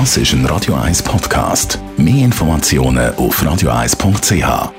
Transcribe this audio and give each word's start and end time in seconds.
Das 0.00 0.16
ist 0.16 0.32
ein 0.32 0.44
Radio 0.46 0.74
1 0.74 1.04
Podcast. 1.04 1.78
Mehr 1.96 2.24
Informationen 2.24 3.14
auf 3.14 3.40
radio1.ch. 3.40 4.72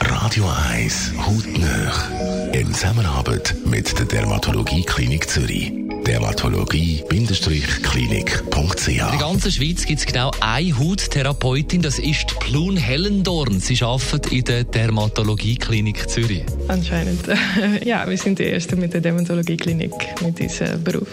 Radio 0.00 0.50
1 0.70 1.12
Hautnöch. 1.18 2.54
In 2.54 2.72
Zusammenarbeit 2.72 3.54
mit 3.66 3.98
der 3.98 4.06
Dermatologie 4.06 4.84
Klinik 4.84 5.28
Zürich. 5.28 5.70
Dermatologie-klinik.ch 6.06 8.88
In 8.88 8.96
der 8.96 9.18
ganzen 9.18 9.52
Schweiz 9.52 9.84
gibt 9.84 10.00
es 10.00 10.06
genau 10.06 10.30
eine 10.40 10.78
Hauttherapeutin, 10.78 11.82
das 11.82 11.98
ist 11.98 12.40
Plun 12.40 12.78
Hellendorn. 12.78 13.60
Sie 13.60 13.78
arbeitet 13.84 14.32
in 14.32 14.44
der 14.44 14.64
Dermatologie-Klinik 14.64 16.08
Zürich. 16.08 16.44
Anscheinend. 16.68 17.20
Ja, 17.84 18.08
wir 18.08 18.16
sind 18.16 18.38
die 18.38 18.46
Ersten 18.46 18.80
mit 18.80 18.94
der 18.94 19.02
Dermatologie-Klinik 19.02 19.92
mit 20.22 20.38
diesem 20.38 20.82
Beruf. 20.82 21.08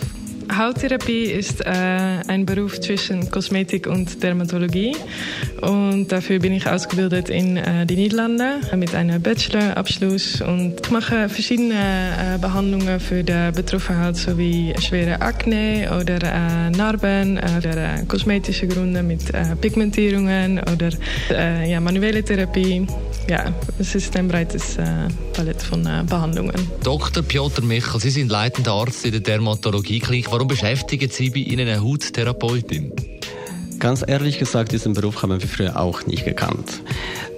Hauttherapie 0.55 1.25
ist 1.25 1.61
äh, 1.61 1.70
ein 1.70 2.45
Beruf 2.45 2.79
zwischen 2.79 3.29
Kosmetik 3.29 3.88
und 3.88 4.24
Dermatologie 4.24 4.96
und 5.61 6.11
dafür 6.11 6.39
bin 6.39 6.54
ich 6.54 6.68
ausgebildet 6.68 7.29
in 7.29 7.57
äh, 7.57 7.86
die 7.86 7.96
Niederlande 7.96 8.61
mit 8.75 8.93
einem 8.93 9.21
Bachelorabschluss 9.21 10.42
und 10.42 10.75
ich 10.83 10.92
mache 10.92 11.30
verschiedene 11.30 11.74
äh, 11.74 12.38
Behandlungen 12.38 13.00
für 13.00 13.24
die 13.24 13.52
Betroffenheit 13.54 14.16
sowie 14.16 14.74
schwere 14.80 15.21
Akne 15.21 15.89
oder 16.00 16.18
äh, 16.21 16.70
Narben 16.70 17.38
oder 17.38 17.96
äh, 17.96 18.06
kosmetische 18.06 18.68
Gründe 18.68 19.04
mit 19.04 19.33
äh, 19.33 19.56
Pigmentierungen 19.56 20.60
oder 20.60 20.89
äh, 21.32 21.71
ja, 21.71 21.80
manuelle 21.80 22.24
Therapie. 22.24 22.86
Ja, 23.30 23.54
es 23.80 23.96
ist 23.96 24.16
ein 24.16 24.28
breites 24.28 24.78
äh, 24.78 24.83
Palette 25.33 25.66
von 25.66 25.86
äh, 25.86 26.04
Behandlungen. 26.08 26.55
Dr. 26.83 27.24
Piotr 27.24 27.64
Michel, 27.64 28.00
Sie 28.00 28.11
sind 28.11 28.32
leitender 28.32 28.74
Arzt 28.74 29.05
in 29.05 29.11
der 29.11 29.21
Dermatologie-Klinik. 29.21 30.32
Warum 30.32 30.47
beschäftigen 30.47 31.10
Sie 31.10 31.30
bei 31.30 31.39
Ihnen 31.39 31.68
eine 31.68 31.82
Hauttherapeutin? 31.82 33.16
Ganz 33.80 34.03
ehrlich 34.05 34.39
gesagt, 34.39 34.72
diesen 34.72 34.93
Beruf 34.93 35.21
haben 35.21 35.39
wir 35.39 35.47
früher 35.47 35.79
auch 35.79 36.05
nicht 36.07 36.25
gekannt. 36.25 36.81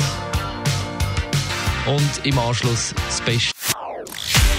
und 1.87 2.27
im 2.27 2.39
Anschluss 2.39 2.95
das 3.07 3.21
Beste. 3.21 3.53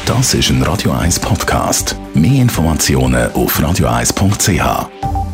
Das 0.06 0.34
ist 0.34 0.50
ein 0.50 0.62
Radio 0.64 0.92
1 0.92 1.20
Podcast. 1.20 1.96
Mehr 2.14 2.42
Informationen 2.42 3.32
auf 3.34 3.60
radio1.ch. 3.60 5.25